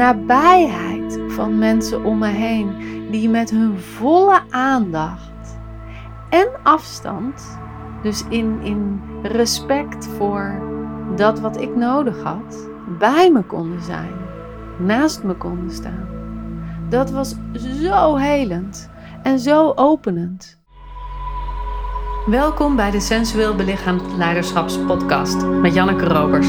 [0.00, 2.74] nabijheid van mensen om me heen
[3.10, 5.58] die met hun volle aandacht
[6.30, 7.58] en afstand,
[8.02, 10.62] dus in, in respect voor
[11.16, 12.68] dat wat ik nodig had,
[12.98, 14.12] bij me konden zijn,
[14.78, 16.08] naast me konden staan.
[16.88, 17.34] Dat was
[17.82, 18.90] zo helend
[19.22, 20.58] en zo openend.
[22.26, 26.48] Welkom bij de Sensueel Belichaamd Leiderschapspodcast met Janneke Robers.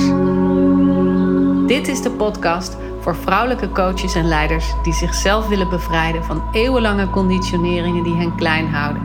[1.68, 7.10] Dit is de podcast voor vrouwelijke coaches en leiders die zichzelf willen bevrijden van eeuwenlange
[7.10, 9.02] conditioneringen die hen klein houden.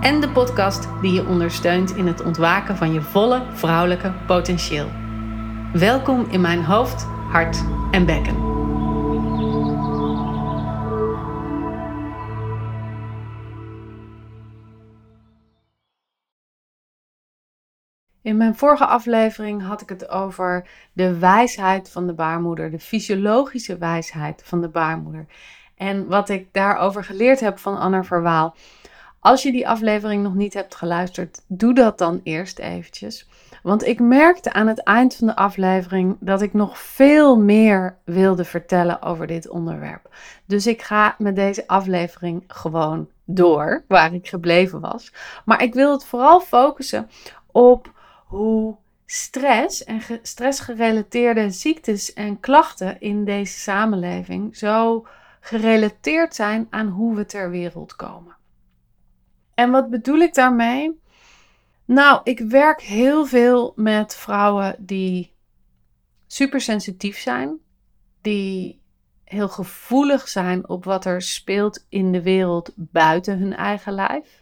[0.00, 4.88] En de podcast die je ondersteunt in het ontwaken van je volle vrouwelijke potentieel.
[5.72, 8.51] Welkom in mijn hoofd, hart en bekken.
[18.22, 23.78] In mijn vorige aflevering had ik het over de wijsheid van de baarmoeder, de fysiologische
[23.78, 25.26] wijsheid van de baarmoeder.
[25.76, 28.54] En wat ik daarover geleerd heb van Anna Verwaal.
[29.20, 33.28] Als je die aflevering nog niet hebt geluisterd, doe dat dan eerst eventjes.
[33.62, 38.44] Want ik merkte aan het eind van de aflevering dat ik nog veel meer wilde
[38.44, 40.14] vertellen over dit onderwerp.
[40.46, 45.12] Dus ik ga met deze aflevering gewoon door waar ik gebleven was.
[45.44, 47.10] Maar ik wil het vooral focussen
[47.50, 47.90] op
[48.32, 55.06] hoe stress en stressgerelateerde ziektes en klachten in deze samenleving zo
[55.40, 58.36] gerelateerd zijn aan hoe we ter wereld komen.
[59.54, 61.00] En wat bedoel ik daarmee?
[61.84, 65.32] Nou, ik werk heel veel met vrouwen die
[66.26, 67.58] supersensitief zijn,
[68.20, 68.80] die
[69.24, 74.41] heel gevoelig zijn op wat er speelt in de wereld buiten hun eigen lijf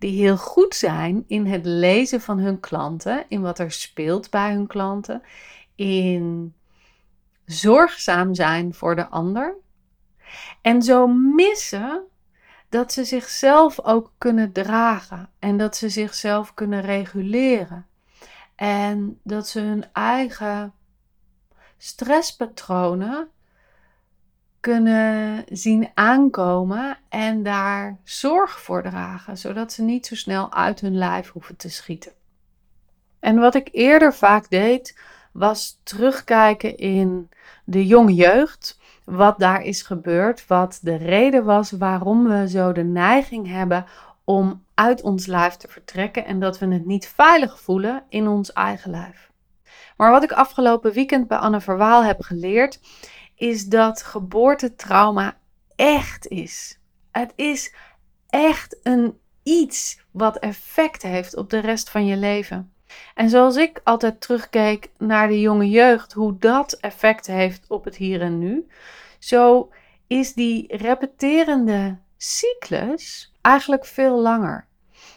[0.00, 4.52] die heel goed zijn in het lezen van hun klanten, in wat er speelt bij
[4.52, 5.22] hun klanten,
[5.74, 6.54] in
[7.44, 9.56] zorgzaam zijn voor de ander.
[10.62, 12.02] En zo missen
[12.68, 17.86] dat ze zichzelf ook kunnen dragen en dat ze zichzelf kunnen reguleren.
[18.54, 20.74] En dat ze hun eigen
[21.78, 23.28] stresspatronen
[24.60, 30.96] kunnen zien aankomen en daar zorg voor dragen, zodat ze niet zo snel uit hun
[30.96, 32.12] lijf hoeven te schieten.
[33.20, 34.98] En wat ik eerder vaak deed,
[35.32, 37.28] was terugkijken in
[37.64, 42.84] de jonge jeugd, wat daar is gebeurd, wat de reden was waarom we zo de
[42.84, 43.84] neiging hebben
[44.24, 48.52] om uit ons lijf te vertrekken en dat we het niet veilig voelen in ons
[48.52, 49.30] eigen lijf.
[49.96, 52.80] Maar wat ik afgelopen weekend bij Anne Verwaal heb geleerd,
[53.40, 55.36] is dat geboortetrauma
[55.76, 56.78] echt is.
[57.10, 57.74] Het is
[58.28, 62.72] echt een iets wat effect heeft op de rest van je leven.
[63.14, 67.96] En zoals ik altijd terugkeek naar de jonge jeugd, hoe dat effect heeft op het
[67.96, 68.66] hier en nu,
[69.18, 69.70] zo
[70.06, 74.66] is die repeterende cyclus eigenlijk veel langer.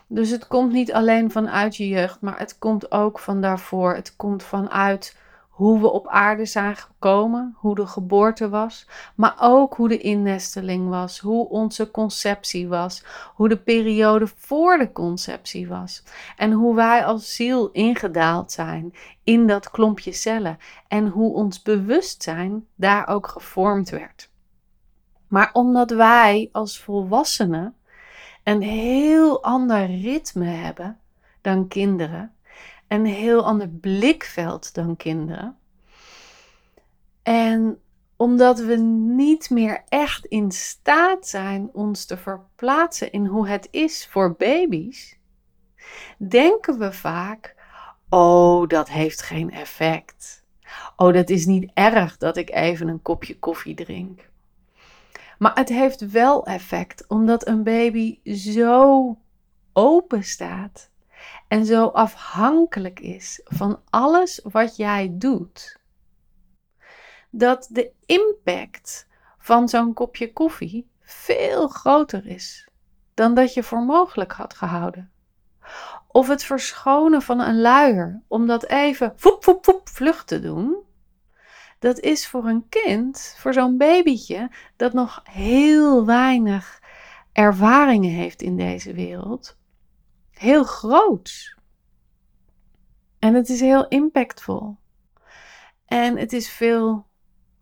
[0.07, 3.95] Dus het komt niet alleen vanuit je jeugd, maar het komt ook van daarvoor.
[3.95, 5.15] Het komt vanuit
[5.53, 10.89] hoe we op aarde zijn gekomen, hoe de geboorte was, maar ook hoe de innesteling
[10.89, 13.03] was, hoe onze conceptie was,
[13.35, 16.03] hoe de periode voor de conceptie was
[16.37, 18.93] en hoe wij als ziel ingedaald zijn
[19.23, 24.31] in dat klompje cellen en hoe ons bewustzijn daar ook gevormd werd.
[25.27, 27.75] Maar omdat wij als volwassenen
[28.43, 30.99] een heel ander ritme hebben
[31.41, 32.33] dan kinderen,
[32.93, 35.57] een heel ander blikveld dan kinderen.
[37.23, 37.81] En
[38.15, 38.75] omdat we
[39.15, 45.17] niet meer echt in staat zijn ons te verplaatsen in hoe het is voor baby's,
[46.17, 47.55] denken we vaak:
[48.09, 50.43] oh, dat heeft geen effect.
[50.95, 54.29] Oh, dat is niet erg dat ik even een kopje koffie drink.
[55.37, 59.17] Maar het heeft wel effect, omdat een baby zo
[59.73, 60.91] open staat
[61.53, 65.79] en zo afhankelijk is van alles wat jij doet,
[67.29, 69.07] dat de impact
[69.37, 72.67] van zo'n kopje koffie veel groter is
[73.13, 75.11] dan dat je voor mogelijk had gehouden.
[76.07, 80.77] Of het verschonen van een luier om dat even voep, voep, voep, vlug te doen.
[81.79, 86.81] Dat is voor een kind, voor zo'n babytje, dat nog heel weinig
[87.31, 89.57] ervaringen heeft in deze wereld,
[90.33, 91.55] heel groot.
[93.19, 94.77] En het is heel impactvol.
[95.85, 97.05] En het is veel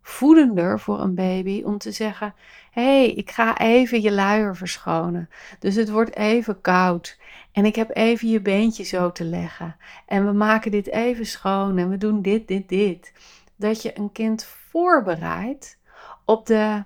[0.02, 2.34] voedender voor een baby om te zeggen:
[2.72, 5.30] Hé, hey, ik ga even je luier verschonen.
[5.60, 7.20] Dus het wordt even koud.
[7.52, 9.76] En ik heb even je beentje zo te leggen.
[10.06, 11.78] En we maken dit even schoon.
[11.78, 13.14] En we doen dit, dit, dit.
[13.56, 15.78] Dat je een kind voorbereidt
[16.26, 16.84] op de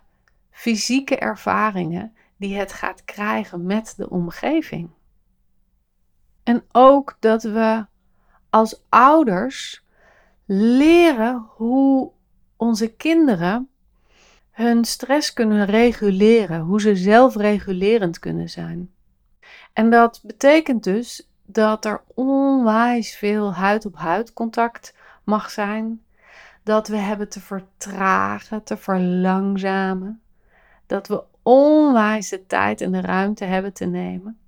[0.52, 4.90] fysieke ervaringen die het gaat krijgen met de omgeving.
[6.45, 7.86] En ook dat we
[8.50, 9.83] als ouders
[10.45, 12.12] leren hoe
[12.56, 13.69] onze kinderen
[14.51, 18.92] hun stress kunnen reguleren, hoe ze zelfregulerend kunnen zijn.
[19.74, 26.03] En dat betekent dus dat er onwijs veel huid-op-huid contact mag zijn,
[26.63, 30.21] dat we hebben te vertragen, te verlangzamen,
[30.86, 34.39] dat we onwijs de tijd en de ruimte hebben te nemen.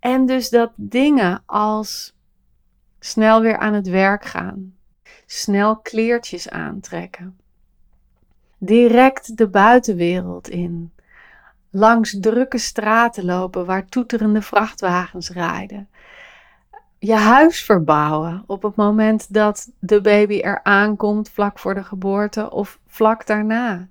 [0.00, 2.16] En dus dat dingen als
[2.98, 4.74] snel weer aan het werk gaan,
[5.26, 7.38] snel kleertjes aantrekken,
[8.58, 10.92] direct de buitenwereld in,
[11.70, 15.88] langs drukke straten lopen waar toeterende vrachtwagens rijden,
[16.98, 22.50] je huis verbouwen op het moment dat de baby er aankomt vlak voor de geboorte
[22.50, 23.88] of vlak daarna.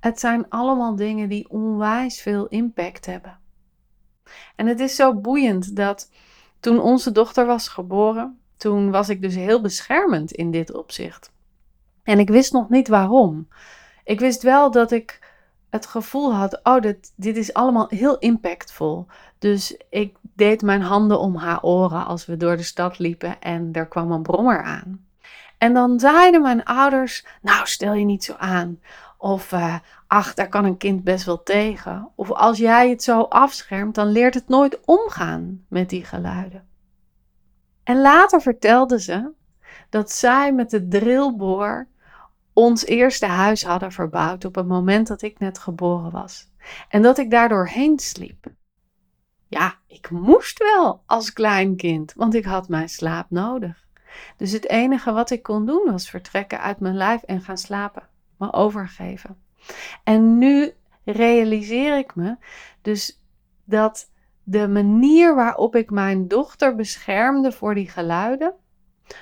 [0.00, 3.38] Het zijn allemaal dingen die onwijs veel impact hebben.
[4.56, 6.10] En het is zo boeiend dat
[6.60, 11.30] toen onze dochter was geboren, toen was ik dus heel beschermend in dit opzicht.
[12.02, 13.48] En ik wist nog niet waarom.
[14.04, 15.20] Ik wist wel dat ik
[15.70, 19.06] het gevoel had: oh, dit, dit is allemaal heel impactvol.
[19.38, 23.68] Dus ik deed mijn handen om haar oren als we door de stad liepen en
[23.72, 25.06] er kwam een brommer aan.
[25.58, 28.80] En dan zeiden mijn ouders: Nou, stel je niet zo aan.
[29.20, 29.76] Of uh,
[30.06, 32.08] ach, daar kan een kind best wel tegen.
[32.14, 36.66] Of als jij het zo afschermt, dan leert het nooit omgaan met die geluiden.
[37.84, 39.30] En later vertelde ze
[39.90, 41.88] dat zij met de drillboor
[42.52, 46.50] ons eerste huis hadden verbouwd op het moment dat ik net geboren was.
[46.88, 48.46] En dat ik daardoor heen sliep.
[49.46, 53.86] Ja, ik moest wel als klein kind, want ik had mijn slaap nodig.
[54.36, 58.08] Dus het enige wat ik kon doen was vertrekken uit mijn lijf en gaan slapen,
[58.38, 59.36] me overgeven.
[60.04, 60.72] En nu
[61.04, 62.36] realiseer ik me
[62.82, 63.22] dus
[63.64, 64.10] dat
[64.42, 68.54] de manier waarop ik mijn dochter beschermde voor die geluiden,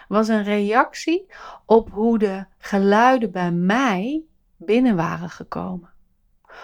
[0.09, 1.27] was een reactie
[1.65, 4.23] op hoe de geluiden bij mij
[4.57, 5.91] binnen waren gekomen.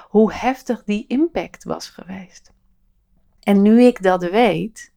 [0.08, 2.52] Hoe heftig die impact was geweest.
[3.40, 4.92] En nu ik dat weet,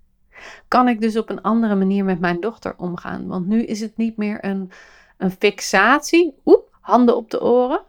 [0.67, 3.27] kan ik dus op een andere manier met mijn dochter omgaan.
[3.27, 4.71] Want nu is het niet meer een,
[5.17, 7.81] een fixatie, oep, handen op de oren.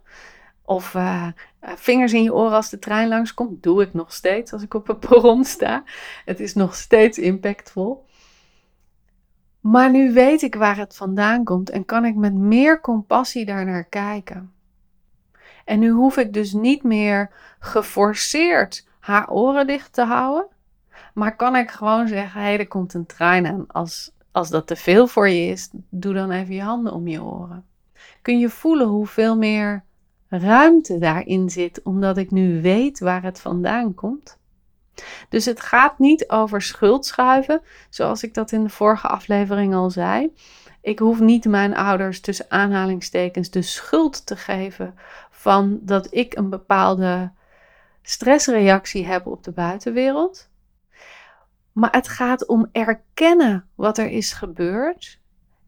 [0.63, 1.27] Of uh,
[1.63, 3.63] vingers in je oren als de trein langskomt.
[3.63, 5.85] Doe ik nog steeds als ik op een perron sta.
[6.25, 8.07] Het is nog steeds impactvol.
[9.61, 13.85] Maar nu weet ik waar het vandaan komt en kan ik met meer compassie daarnaar
[13.85, 14.53] kijken.
[15.65, 20.47] En nu hoef ik dus niet meer geforceerd haar oren dicht te houden,
[21.15, 23.65] maar kan ik gewoon zeggen: hé, er komt een trein aan.
[23.67, 27.23] Als, als dat te veel voor je is, doe dan even je handen om je
[27.23, 27.65] oren.
[28.23, 29.85] Kun je voelen hoeveel meer
[30.29, 34.39] ruimte daarin zit, omdat ik nu weet waar het vandaan komt?
[35.29, 40.33] Dus het gaat niet over schuldschuiven, zoals ik dat in de vorige aflevering al zei.
[40.81, 44.95] Ik hoef niet mijn ouders tussen aanhalingstekens de schuld te geven
[45.31, 47.31] van dat ik een bepaalde
[48.03, 50.49] stressreactie heb op de buitenwereld.
[51.73, 55.21] Maar het gaat om erkennen wat er is gebeurd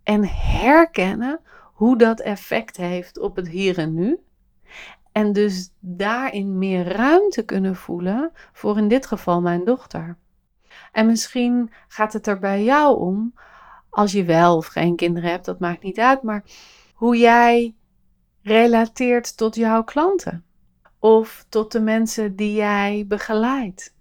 [0.02, 1.40] en herkennen
[1.78, 4.18] hoe dat effect heeft op het hier en nu.
[5.12, 10.16] En dus daarin meer ruimte kunnen voelen voor in dit geval mijn dochter.
[10.92, 13.34] En misschien gaat het er bij jou om,
[13.90, 16.44] als je wel of geen kinderen hebt, dat maakt niet uit, maar
[16.94, 17.74] hoe jij
[18.42, 20.44] relateert tot jouw klanten.
[20.98, 23.94] Of tot de mensen die jij begeleidt.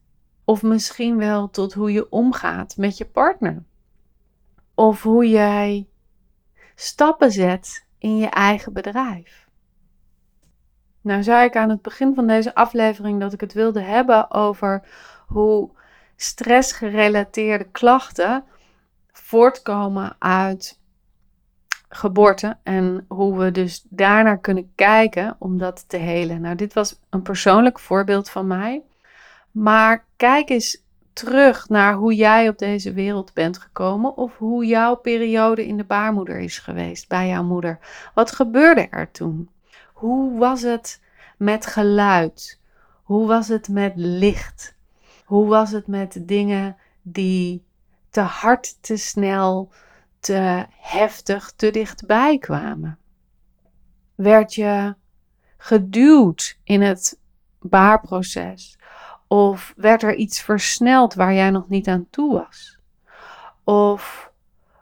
[0.46, 3.64] Of misschien wel tot hoe je omgaat met je partner.
[4.76, 5.88] Of hoe jij
[6.80, 9.48] stappen zet in je eigen bedrijf.
[11.02, 14.84] Nou zei ik aan het begin van deze aflevering dat ik het wilde hebben over
[15.28, 15.70] hoe
[16.16, 18.44] stressgerelateerde klachten
[19.12, 20.80] voortkomen uit
[21.90, 26.42] geboorte en hoe we dus daarnaar kunnen kijken om dat te helen.
[26.42, 28.84] Nou, dit was een persoonlijk voorbeeld van mij.
[29.52, 30.84] Maar kijk eens
[31.18, 35.84] terug naar hoe jij op deze wereld bent gekomen of hoe jouw periode in de
[35.84, 37.80] baarmoeder is geweest bij jouw moeder.
[38.14, 39.50] Wat gebeurde er toen?
[39.94, 41.02] Hoe was het
[41.38, 42.60] met geluid?
[43.04, 44.76] Hoe was het met licht?
[45.26, 47.66] Hoe was het met dingen die
[48.10, 49.72] te hard, te snel,
[50.20, 52.98] te heftig, te dichtbij kwamen?
[54.16, 54.96] Werd je
[55.58, 57.20] geduwd in het
[57.60, 58.78] baarproces?
[59.28, 62.78] Of werd er iets versneld waar jij nog niet aan toe was?
[63.64, 64.32] Of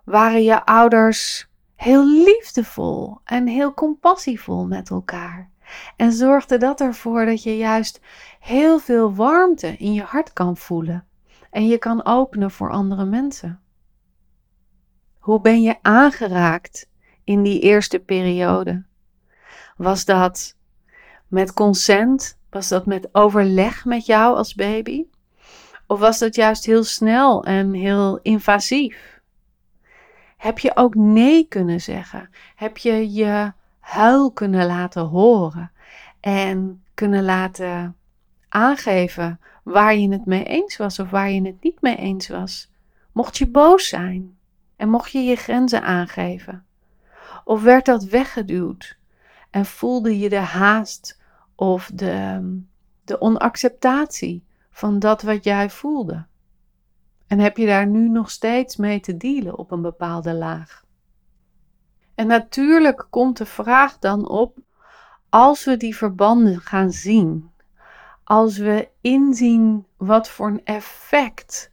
[0.03, 5.49] waren je ouders heel liefdevol en heel compassievol met elkaar.
[5.95, 8.01] En zorgt er dat ervoor dat je juist
[8.39, 11.05] heel veel warmte in je hart kan voelen
[11.49, 13.59] en je kan openen voor andere mensen.
[15.19, 16.89] Hoe ben je aangeraakt
[17.23, 18.83] in die eerste periode?
[19.77, 20.55] Was dat
[21.27, 22.37] met consent?
[22.55, 25.05] Was dat met overleg met jou als baby?
[25.87, 29.21] Of was dat juist heel snel en heel invasief?
[30.37, 32.29] Heb je ook nee kunnen zeggen?
[32.55, 35.71] Heb je je huil kunnen laten horen
[36.19, 37.95] en kunnen laten
[38.49, 42.71] aangeven waar je het mee eens was of waar je het niet mee eens was?
[43.11, 44.37] Mocht je boos zijn
[44.75, 46.65] en mocht je je grenzen aangeven?
[47.43, 48.97] Of werd dat weggeduwd
[49.49, 51.23] en voelde je de haast
[51.55, 52.41] of de,
[53.03, 56.25] de onacceptatie van dat wat jij voelde?
[57.27, 60.83] En heb je daar nu nog steeds mee te dealen op een bepaalde laag?
[62.15, 64.57] En natuurlijk komt de vraag dan op,
[65.29, 67.51] als we die verbanden gaan zien,
[68.23, 71.71] als we inzien wat voor een effect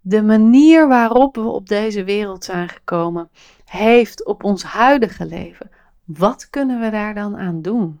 [0.00, 3.30] de manier waarop we op deze wereld zijn gekomen
[3.64, 5.70] heeft op ons huidige leven,
[6.04, 8.00] wat kunnen we daar dan aan doen?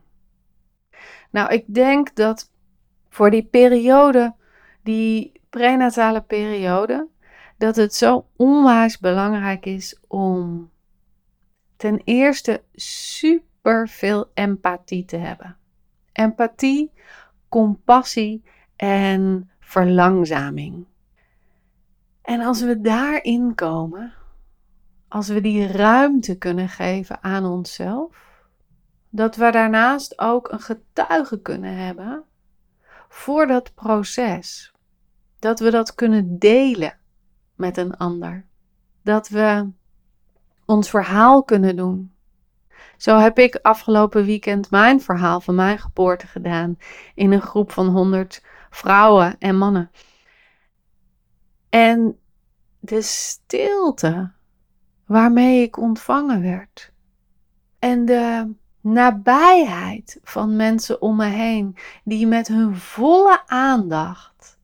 [1.36, 2.50] Nou, ik denk dat
[3.08, 4.34] voor die periode,
[4.82, 7.08] die prenatale periode,
[7.58, 10.70] dat het zo onwijs belangrijk is om
[11.76, 15.56] ten eerste super veel empathie te hebben.
[16.12, 16.92] Empathie,
[17.48, 18.44] compassie
[18.76, 20.86] en verlangzaming.
[22.22, 24.12] En als we daarin komen,
[25.08, 28.25] als we die ruimte kunnen geven aan onszelf,
[29.16, 32.24] dat we daarnaast ook een getuige kunnen hebben
[33.08, 34.72] voor dat proces.
[35.38, 36.98] Dat we dat kunnen delen
[37.54, 38.46] met een ander.
[39.02, 39.70] Dat we
[40.64, 42.14] ons verhaal kunnen doen.
[42.96, 46.78] Zo heb ik afgelopen weekend mijn verhaal van mijn geboorte gedaan
[47.14, 49.90] in een groep van 100 vrouwen en mannen.
[51.68, 52.18] En
[52.80, 54.32] de stilte
[55.06, 56.92] waarmee ik ontvangen werd.
[57.78, 58.54] En de
[58.86, 64.58] nabijheid van mensen om me heen die met hun volle aandacht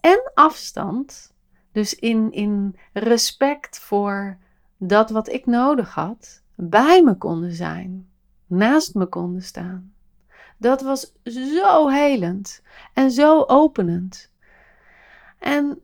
[0.00, 1.32] en afstand,
[1.72, 4.36] dus in, in respect voor
[4.76, 8.08] dat wat ik nodig had, bij me konden zijn,
[8.46, 9.92] naast me konden staan.
[10.56, 12.62] Dat was zo helend
[12.94, 14.32] en zo openend.
[15.38, 15.80] En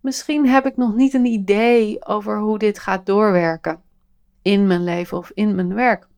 [0.00, 3.82] misschien heb ik nog niet een idee over hoe dit gaat doorwerken
[4.42, 6.10] in mijn leven of in mijn werk.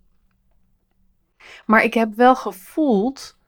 [1.66, 3.38] Maar ik heb wel gevoeld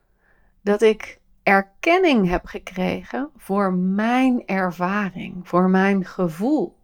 [0.61, 6.77] dat ik erkenning heb gekregen voor mijn ervaring, voor mijn gevoel.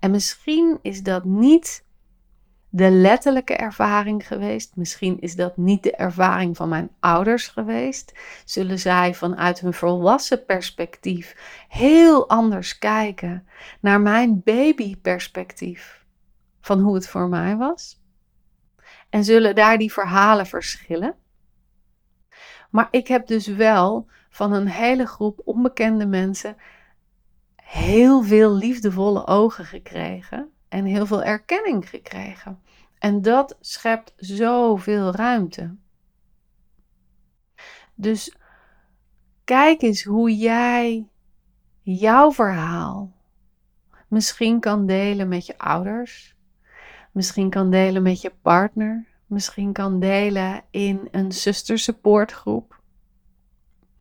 [0.00, 1.84] En misschien is dat niet
[2.68, 4.76] de letterlijke ervaring geweest.
[4.76, 8.12] Misschien is dat niet de ervaring van mijn ouders geweest.
[8.44, 11.36] Zullen zij vanuit hun volwassen perspectief
[11.68, 13.46] heel anders kijken
[13.80, 16.04] naar mijn babyperspectief
[16.60, 17.99] van hoe het voor mij was?
[19.10, 21.14] En zullen daar die verhalen verschillen?
[22.70, 26.56] Maar ik heb dus wel van een hele groep onbekende mensen
[27.62, 32.60] heel veel liefdevolle ogen gekregen en heel veel erkenning gekregen.
[32.98, 35.74] En dat schept zoveel ruimte.
[37.94, 38.36] Dus
[39.44, 41.08] kijk eens hoe jij
[41.82, 43.12] jouw verhaal
[44.08, 46.34] misschien kan delen met je ouders,
[47.12, 52.80] misschien kan delen met je partner, misschien kan delen in een zustersupportgroep.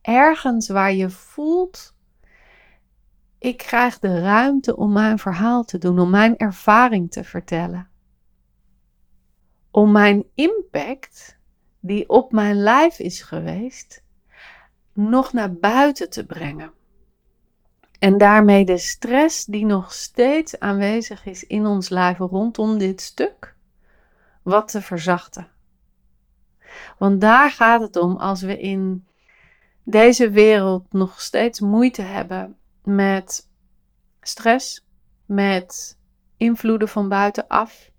[0.01, 1.97] Ergens waar je voelt
[3.39, 7.89] ik krijg de ruimte om mijn verhaal te doen, om mijn ervaring te vertellen.
[9.71, 11.37] Om mijn impact,
[11.79, 14.03] die op mijn lijf is geweest,
[14.93, 16.73] nog naar buiten te brengen.
[17.99, 23.55] En daarmee de stress die nog steeds aanwezig is in ons lijf rondom dit stuk,
[24.41, 25.47] wat te verzachten.
[26.97, 29.05] Want daar gaat het om als we in
[29.83, 33.47] deze wereld nog steeds moeite hebben met
[34.21, 34.85] stress,
[35.25, 35.97] met
[36.37, 37.91] invloeden van buitenaf,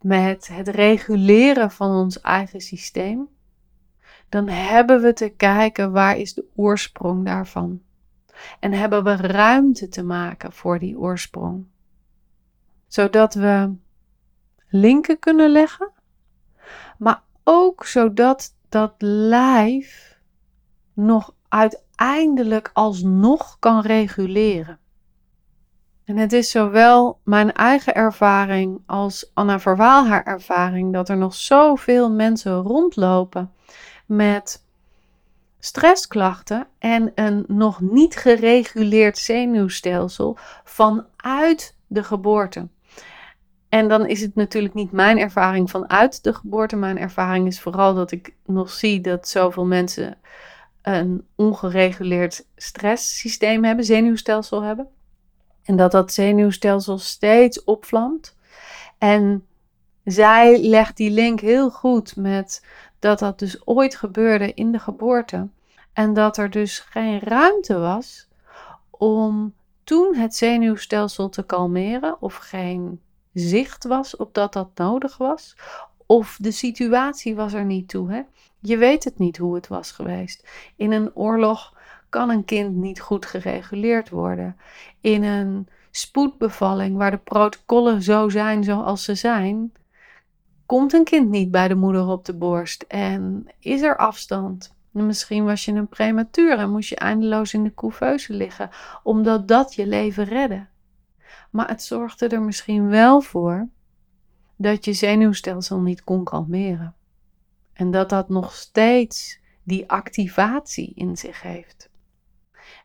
[0.00, 3.28] met het reguleren van ons eigen systeem,
[4.28, 7.82] dan hebben we te kijken waar is de oorsprong daarvan.
[8.60, 11.66] En hebben we ruimte te maken voor die oorsprong.
[12.86, 13.74] Zodat we
[14.68, 15.92] linken kunnen leggen,
[16.98, 20.18] maar ook zodat dat lijf
[20.92, 24.78] nog uiteindelijk alsnog kan reguleren.
[26.04, 31.34] En het is zowel mijn eigen ervaring als Anna Verwaal haar ervaring dat er nog
[31.34, 33.52] zoveel mensen rondlopen
[34.06, 34.64] met
[35.60, 42.68] stressklachten en een nog niet gereguleerd zenuwstelsel vanuit de geboorte.
[43.68, 46.76] En dan is het natuurlijk niet mijn ervaring vanuit de geboorte.
[46.76, 50.18] Mijn ervaring is vooral dat ik nog zie dat zoveel mensen
[50.82, 54.88] een ongereguleerd stresssysteem hebben, zenuwstelsel hebben.
[55.62, 58.36] En dat dat zenuwstelsel steeds opvlamt.
[58.98, 59.46] En
[60.04, 62.64] zij legt die link heel goed met
[63.00, 65.48] dat dat dus ooit gebeurde in de geboorte.
[65.92, 68.28] En dat er dus geen ruimte was
[68.90, 69.54] om
[69.84, 73.00] toen het zenuwstelsel te kalmeren of geen
[73.32, 75.56] zicht was op dat dat nodig was.
[76.06, 78.12] Of de situatie was er niet toe.
[78.12, 78.22] Hè?
[78.60, 80.48] Je weet het niet hoe het was geweest.
[80.76, 81.74] In een oorlog
[82.08, 84.56] kan een kind niet goed gereguleerd worden.
[85.00, 89.72] In een spoedbevalling waar de protocollen zo zijn zoals ze zijn,
[90.70, 94.74] komt een kind niet bij de moeder op de borst en is er afstand.
[94.90, 98.70] Misschien was je een prematuur en moest je eindeloos in de couveuse liggen,
[99.02, 100.66] omdat dat je leven redde.
[101.50, 103.68] Maar het zorgde er misschien wel voor
[104.56, 106.94] dat je zenuwstelsel niet kon kalmeren.
[107.72, 111.90] En dat dat nog steeds die activatie in zich heeft.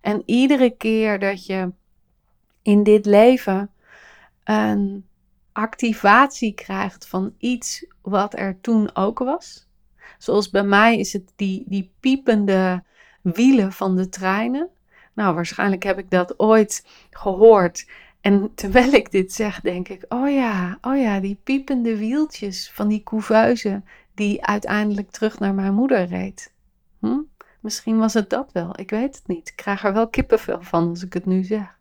[0.01, 1.71] En iedere keer dat je
[2.61, 3.71] in dit leven
[4.43, 5.05] een
[5.55, 9.67] activatie krijgt van iets wat er toen ook was.
[10.17, 12.83] Zoals bij mij is het die, die piepende
[13.21, 14.69] wielen van de treinen.
[15.13, 17.89] Nou, waarschijnlijk heb ik dat ooit gehoord.
[18.21, 22.87] En terwijl ik dit zeg, denk ik: oh ja, oh ja, die piepende wieltjes van
[22.87, 23.81] die couveuse
[24.13, 26.53] die uiteindelijk terug naar mijn moeder reed.
[26.99, 27.19] Hm?
[27.59, 29.47] Misschien was het dat wel, ik weet het niet.
[29.49, 31.74] Ik krijg er wel kippenvel van als ik het nu zeg.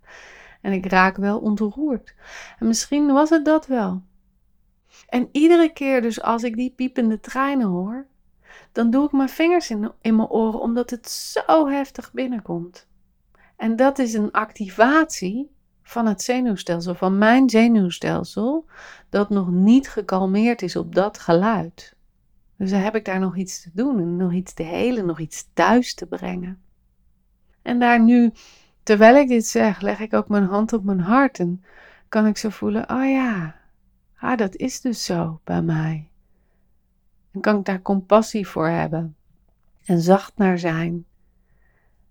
[0.64, 2.14] En ik raak wel ontroerd.
[2.58, 4.02] En misschien was het dat wel.
[5.08, 8.06] En iedere keer dus als ik die piepende treinen hoor,
[8.72, 12.88] dan doe ik mijn vingers in, in mijn oren omdat het zo heftig binnenkomt.
[13.56, 15.50] En dat is een activatie
[15.82, 18.66] van het zenuwstelsel, van mijn zenuwstelsel,
[19.08, 21.96] dat nog niet gekalmeerd is op dat geluid.
[22.56, 25.48] Dus dan heb ik daar nog iets te doen, nog iets te helen, nog iets
[25.52, 26.62] thuis te brengen.
[27.62, 28.32] En daar nu,
[28.84, 31.64] terwijl ik dit zeg, leg ik ook mijn hand op mijn hart en
[32.08, 33.56] kan ik zo voelen, oh ja,
[34.16, 36.08] ah, dat is dus zo bij mij.
[37.32, 39.16] En kan ik daar compassie voor hebben
[39.84, 41.04] en zacht naar zijn.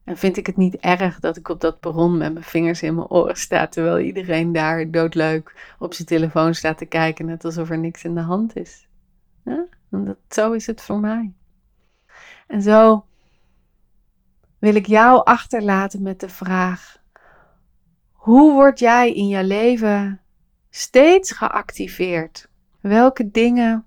[0.04, 2.96] En vind ik het niet erg dat ik op dat perron met mijn vingers in
[2.96, 7.70] mijn oren sta, terwijl iedereen daar doodleuk op zijn telefoon staat te kijken, net alsof
[7.70, 8.88] er niks in de hand is.
[9.90, 11.34] Dat, zo is het voor mij.
[12.48, 13.06] En zo
[14.64, 16.98] wil ik jou achterlaten met de vraag:
[18.12, 20.22] hoe word jij in je leven
[20.70, 22.50] steeds geactiveerd?
[22.80, 23.86] Welke dingen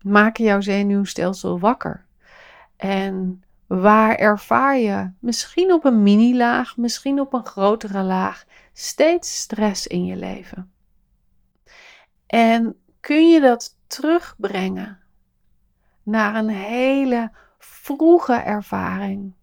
[0.00, 2.04] maken jouw zenuwstelsel wakker?
[2.76, 9.86] En waar ervaar je misschien op een mini-laag, misschien op een grotere laag steeds stress
[9.86, 10.72] in je leven?
[12.26, 14.98] En kun je dat terugbrengen
[16.02, 19.35] naar een hele vroege ervaring?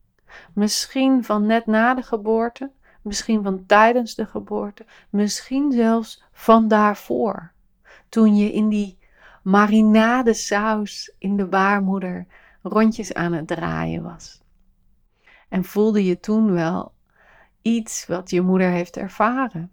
[0.53, 7.51] Misschien van net na de geboorte, misschien van tijdens de geboorte, misschien zelfs van daarvoor.
[8.09, 8.97] Toen je in die
[9.43, 12.27] marinadesaus in de baarmoeder
[12.61, 14.41] rondjes aan het draaien was.
[15.49, 16.93] En voelde je toen wel
[17.61, 19.71] iets wat je moeder heeft ervaren?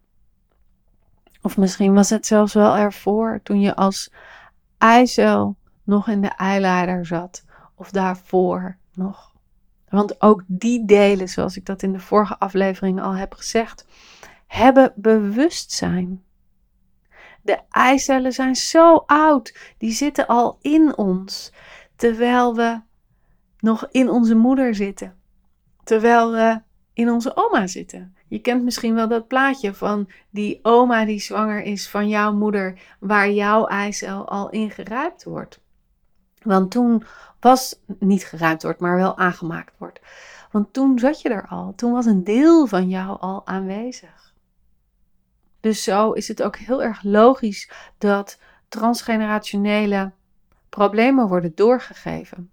[1.43, 4.13] Of misschien was het zelfs wel ervoor toen je als
[4.79, 7.45] eicel nog in de eileider zat,
[7.75, 9.30] of daarvoor nog.
[9.91, 13.87] Want ook die delen, zoals ik dat in de vorige aflevering al heb gezegd,
[14.47, 16.23] hebben bewustzijn.
[17.43, 21.53] De eicellen zijn zo oud, die zitten al in ons
[21.97, 22.81] terwijl we
[23.59, 25.15] nog in onze moeder zitten.
[25.85, 26.61] Terwijl we
[26.93, 28.15] in onze oma zitten.
[28.29, 32.81] Je kent misschien wel dat plaatje van die oma die zwanger is van jouw moeder,
[33.01, 35.61] waar jouw eicel al in geruimd wordt.
[36.43, 37.05] Want toen
[37.41, 40.01] was niet geruimd wordt, maar wel aangemaakt wordt.
[40.51, 41.73] Want toen zat je er al.
[41.77, 44.33] Toen was een deel van jou al aanwezig.
[45.61, 50.13] Dus zo is het ook heel erg logisch dat transgenerationele
[50.69, 52.51] problemen worden doorgegeven.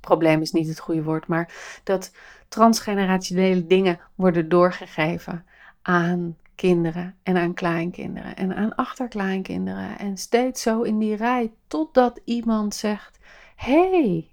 [0.00, 2.12] Probleem is niet het goede woord, maar dat
[2.48, 5.46] transgenerationele dingen worden doorgegeven
[5.82, 9.98] aan kinderen en aan kleinkinderen en aan achterkleinkinderen.
[9.98, 13.18] En steeds zo in die rij totdat iemand zegt:
[13.56, 14.30] hey,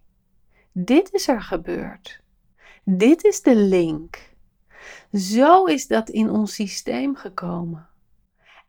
[0.72, 2.22] dit is er gebeurd.
[2.84, 4.34] Dit is de link.
[5.12, 7.88] Zo is dat in ons systeem gekomen.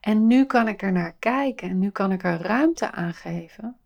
[0.01, 3.77] En nu kan ik er naar kijken en nu kan ik er ruimte aan geven.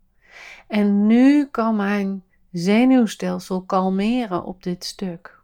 [0.67, 5.40] En nu kan mijn zenuwstelsel kalmeren op dit stuk.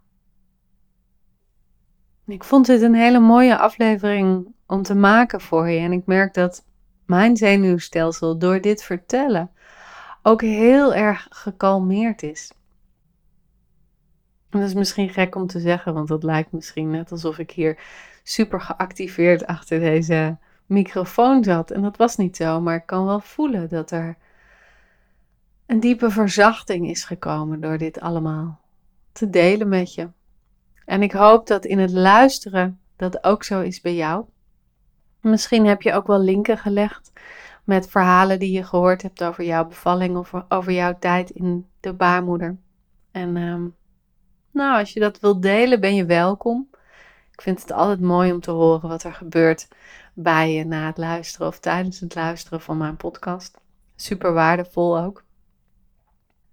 [2.27, 5.79] Ik vond dit een hele mooie aflevering om te maken voor je.
[5.79, 6.65] En ik merk dat
[7.05, 9.51] mijn zenuwstelsel door dit vertellen
[10.23, 12.53] ook heel erg gekalmeerd is.
[14.51, 17.79] Dat is misschien gek om te zeggen, want dat lijkt misschien net alsof ik hier
[18.23, 20.37] super geactiveerd achter deze
[20.67, 21.71] microfoon zat.
[21.71, 24.17] En dat was niet zo, maar ik kan wel voelen dat er
[25.67, 28.61] een diepe verzachting is gekomen door dit allemaal
[29.13, 30.09] te delen met je.
[30.87, 34.25] En ik hoop dat in het luisteren dat ook zo is bij jou.
[35.21, 37.13] Misschien heb je ook wel linken gelegd
[37.65, 41.93] met verhalen die je gehoord hebt over jouw bevalling of over jouw tijd in de
[41.93, 42.57] baarmoeder.
[43.11, 43.75] En um,
[44.51, 46.69] nou, als je dat wilt delen, ben je welkom.
[47.33, 49.69] Ik vind het altijd mooi om te horen wat er gebeurt
[50.15, 53.59] bij je na het luisteren of tijdens het luisteren van mijn podcast.
[53.97, 55.25] Super waardevol ook.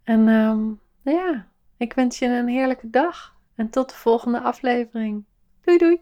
[0.04, 5.26] En um, ja, ik wens je een heerlijke dag en tot de volgende aflevering.
[5.62, 6.02] Doei doei!